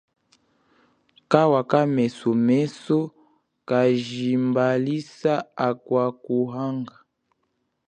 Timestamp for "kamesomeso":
1.71-2.97